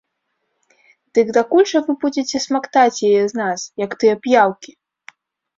[1.17, 4.71] Дык дакуль жа вы будзеце смактаць яе з нас, як тыя п'яўкі!